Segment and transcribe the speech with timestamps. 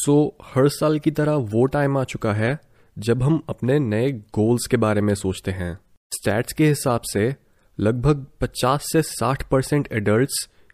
[0.00, 2.58] सो so, हर साल की तरह वो टाइम आ चुका है
[2.98, 5.78] जब हम अपने नए गोल्स के बारे में सोचते हैं।
[6.14, 7.34] स्टैट्स के हिसाब से
[7.80, 10.28] लगभग 50 से 60 percent adult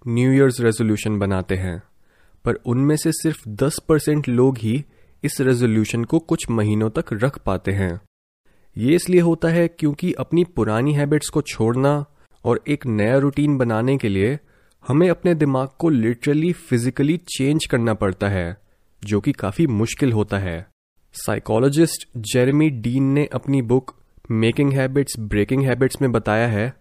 [0.08, 1.82] New Year's resolution बनाते हैं
[2.44, 4.84] पर उनमें से सिर्फ़ 10 परसेंट लोग ही
[5.24, 8.00] इस रेजोल्यूशन को कुछ महीनों तक रख पाते हैं।
[8.78, 12.06] ये इसलिए होता है क्योंकि अपनी पुरानी हैबिट्स को छोड़ना
[12.44, 14.38] और एक नया रूटीन बनाने के लिए
[14.88, 18.63] हमें अपने दिमाग को लिटरली फिजिकली चेंज करना पड़ता है।
[19.04, 20.66] जो कि काफ़ी मुश्किल होता है।
[21.14, 23.94] साइकोलॉजिस्ट जेरेमी डीन ने अपनी book
[24.30, 26.72] making habits breaking habits में बताया है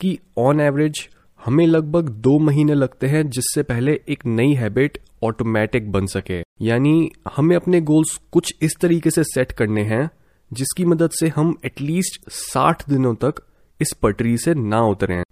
[0.00, 1.08] कि ऑन एवरेज
[1.40, 7.10] हमें लगभग दो महीने लगते हैं जिससे पहले एक नई हैबिट ऑटोमेटिक बन सके। यानी
[7.36, 10.08] हमें अपने गोल्स कुछ इस तरीके से सेट करने हैं
[10.50, 13.42] जिसकी मदद से हम एटलीस्ट साठ दिनों तक
[13.80, 15.22] इस पटरी से ना उतरें।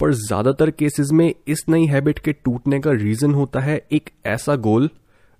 [0.00, 4.56] पर ज़्यादातर केसेस में इस नई हैबिट के टूटने का रीजन होता है एक ऐसा
[4.58, 4.88] गोल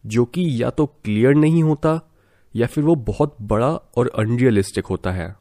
[0.06, 2.00] जो कि या तो क्लियर नहीं होता,
[2.56, 5.36] या फिर वो बहुत बड़ा और अनरियलिस्टिक होता है।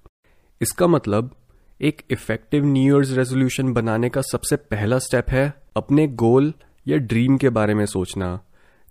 [0.61, 1.35] इसका मतलब
[1.81, 6.53] एक इफ़ेक्टिव न्यू ईयर्स रेजोल्यूशन बनाने का सबसे पहला स्टेप है अपने गोल
[6.87, 8.39] या ड्रीम के बारे में सोचना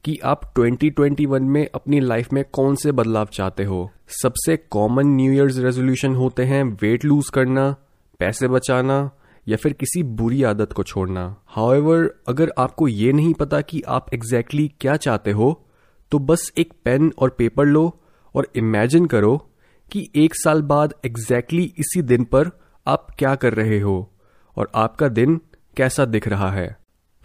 [0.04, 3.90] कि आप 2021 में अपनी लाइफ में कौन से बदलाव चाहते हो।
[4.22, 7.76] सबसे कॉमन न्यू ईयर्स रेजोल्यूशन होते हैं वेट लूज करना,
[8.18, 9.10] पैसे बचाना
[9.46, 14.14] या फिर किसी बुरी आदत को छोड़ना। हाउएवर अगर आपको ये नहीं पता कि आप
[14.14, 15.52] एग्जैक्टली exactly क्या चाहते हो
[16.12, 17.84] तो बस एक पेन और पेपर लो
[18.34, 19.36] और इमेजिन करो
[19.90, 22.50] कि एक साल बाद एग्जैक्टली exactly इसी दिन पर
[22.86, 23.96] आप क्या कर रहे हो
[24.56, 25.40] और आपका दिन
[25.76, 26.76] कैसा दिख रहा है।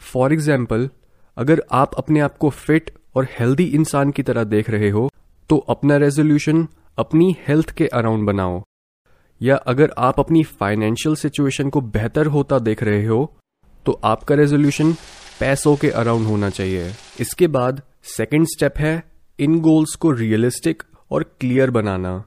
[0.01, 0.89] फॉर एग्ज़ाम्पल
[1.37, 5.09] अगर आप अपने आप को फिट और हेल्दी इंसान की तरह देख रहे हो
[5.49, 8.61] तो अपना रेजोल्यूशन अपनी हेल्थ के अराउंड बनाओ।
[9.41, 13.19] या अगर आप अपनी फाइनेंशियल सिचुएशन को बेहतर होता देख रहे हो
[13.85, 14.93] तो आपका रेजोल्यूशन
[15.39, 19.03] पैसों के अराउंड होना चाहिए। इसके बाद सेकेंड स्टेप है
[19.39, 22.23] इन गोल्स को रियलिस्टिक और क्लियर बनाना।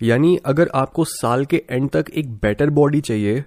[0.00, 3.44] यानी अगर आपको साल के एंड तक एक बेटर बॉडी चाहिए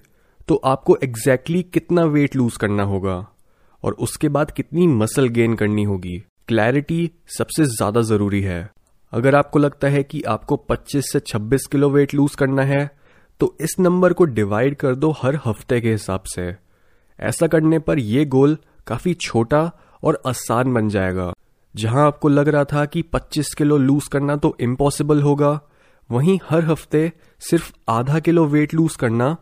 [0.48, 3.26] तो आपको एग्जैक्टली exactly कितना वेट लूज करना होगा
[3.84, 8.70] और उसके बाद कितनी मसल गेन करनी होगी। क्लैरिटी सबसे ज़्यादा ज़रूरी है।
[9.14, 12.90] अगर आपको लगता है कि आपको 25 से 26 किलो वेट लूज करना है
[13.42, 16.56] तो इस नंबर को डिवाइड कर दो हर हफ़्ते के हिसाब से।
[17.20, 18.58] ऐसा करने पर यह गोल
[18.88, 19.72] काफ़ी छोटा
[20.04, 21.32] और आसान बन जाएगा।
[21.76, 25.60] जहाँ आपको लग रहा था कि 25 किलो लूज करना तो इम्पॉसिबल होगा,
[26.10, 29.36] वहीं हर हफ़्ते सिर्फ़ आधा किलो वेट लूज करना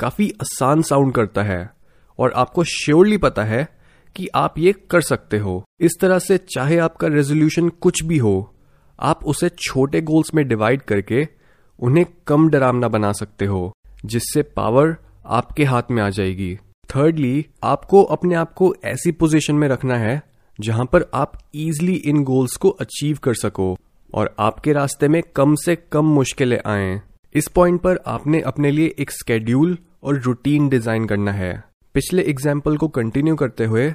[0.00, 1.70] काफ़ी आसान साउंड करता है।
[2.18, 3.66] और आपको श्योरली पता है
[4.16, 8.54] कि आप ये कर सकते हो। इस तरह से चाहे आपका रेजोल्यूशन कुछ भी हो,
[8.98, 11.26] आप उसे छोटे गोल्स में डिवाइड करके
[11.78, 13.72] उन्हें कम डरावना बना सकते हो,
[14.04, 14.96] जिससे पावर
[15.26, 16.54] आपके हाथ में आ जाएगी।
[16.88, 20.22] थर्डली आपको अपने आप को ऐसी पोजीशन में रखना है,
[20.58, 23.76] जहाँ पर आप इजिली इन गोल्स को अचीव कर सको,
[24.10, 27.00] और आपके रास्ते में कम से कम मुश्किलें आए।
[27.34, 31.52] इस पॉइंट पर आपने अपने लिए एक स्केड्यूल और रूटीन डिज़ाइन करना है।
[31.94, 33.92] पिछले एग्ज़ाम्पल को कंटिन्यू करते हुए,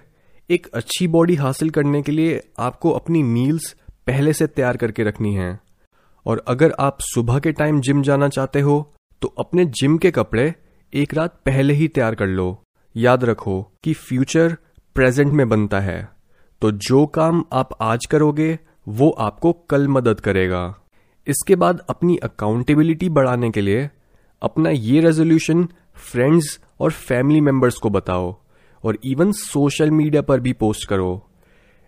[0.50, 3.76] एक अच्छी बॉडी हासिल करने के लिए आपको अपनी मील्स
[4.08, 5.60] पहले से तैयार करके रखनी है।
[6.26, 10.54] और अगर आप सुबह के टाइम जिम जाना चाहते हो तो अपने जिम के कपड़े
[10.94, 12.64] एक रात पहले ही तैयार कर लो।
[12.96, 14.56] याद रखो कि फ्यूचर
[14.96, 16.10] प्रेजेंट में बनता है।
[16.62, 20.64] तो जो काम आप आज करोगे, वो आपको कल मदद करेगा।
[21.28, 23.90] इसके बाद अपनी अकाउंटेबिलिटी बढ़ाने के लिए
[24.42, 28.36] अपना ये रेजोल्यूशन फ्रेंड्स और फैमिली मेंबर्स को बताओ
[28.84, 31.28] और इवन सोशल मीडिया पर भी पोस्ट करो।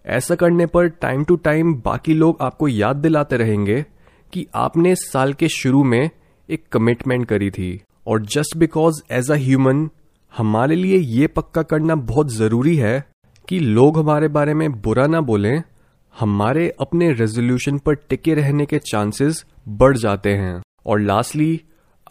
[0.06, 3.86] ऐसा करने पर टाइम टू टाइम बाकी लोग आपको याद दिलाते रहेंगे
[4.36, 6.10] कि आपने इस साल के शुरू में
[6.50, 9.90] एक कमिटमेंट करी थी। और just because as a human
[10.38, 13.06] हमारे लिए ये पक्का करना बहुत ज़रूरी है
[13.50, 15.64] कि लोग हमारे बारे में बुरा ना बोलें।
[16.20, 21.62] हमारे अपने रेजोल्यूशन पर टिके रहने के चांसेस बढ़ जाते हैं। और लास्टली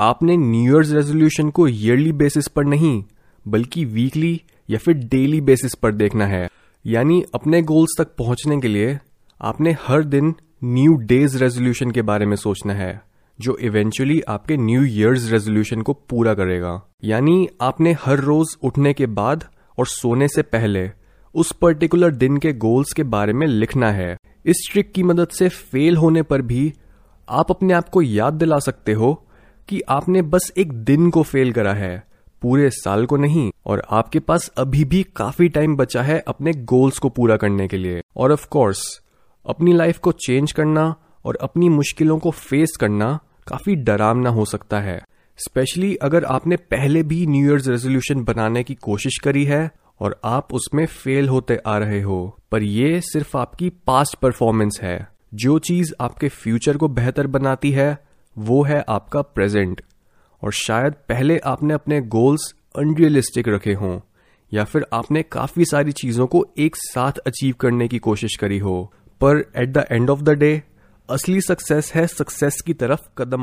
[0.00, 3.04] आपने न्यू ईयर्स रेजोल्यूशन को ईयरली बेसिस पर नहीं,
[3.48, 6.48] बल्कि वीकली या फिर डेली बेसिस पर देखना है।
[6.86, 8.98] यानी अपने गोल्स तक पहुँचने के लिए
[9.42, 10.34] आपने हर दिन
[10.64, 13.00] न्यू डेज़ रेजोल्यूशन के बारे में सोचना है,
[13.38, 19.06] जो इवेंचुअली आपके न्यू ईयर्स रेजोल्यूशन को पूरा करेगा। यानी आपने हर रोज उठने के
[19.06, 19.44] बाद
[19.78, 20.88] और सोने से पहले
[21.34, 24.16] उस पर्टिकुलर दिन के गोल्स के बारे में लिखना है।
[24.46, 26.72] इस ट्रिक की मदद से फेल होने पर भी
[27.28, 29.14] आप अपने आप को याद दिला सकते हो
[29.68, 32.02] कि आपने बस एक दिन को फेल करा है,
[32.42, 36.98] पूरे साल को नहीं, और आपके पास अभी भी काफ़ी टाइम बचा है अपने गोल्स
[36.98, 39.00] को पूरा करने के लिए। और ऑफ़ कोर्स
[39.46, 40.94] अपनी लाइफ को चेंज करना
[41.24, 45.00] और अपनी मुश्किलों को फेस करना काफ़ी डरावना हो सकता है।
[45.38, 49.70] स्पेशली अगर आपने पहले भी न्यू ईयर्स रेजोल्यूशन बनाने की कोशिश करी है
[50.00, 55.08] और आप उसमें फेल होते आ रहे हो, पर यह सिर्फ़ आपकी पास्ट परफॉर्मेंस है।
[55.34, 57.98] जो चीज़ आपके फ्यूचर को बेहतर बनाती है,
[58.38, 59.82] वो है आपका प्रेजेंट
[60.42, 64.00] और शायद पहले आपने अपने गोल्स अनरियलिस्टिक रखे हों,
[64.52, 68.92] या फिर आपने काफ़ी सारी चीज़ों को एक साथ अचीव करने की कोशिश करी हो।
[69.24, 70.52] पर at the end of the day
[71.08, 73.42] असली सक्सेस है सक्सेस की तरफ़ कदम